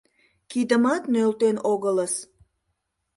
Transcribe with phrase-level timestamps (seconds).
[0.49, 2.13] Кидымат нӧлтен огылыс...